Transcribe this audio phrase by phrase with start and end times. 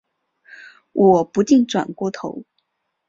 [0.93, 2.43] 我不禁转过头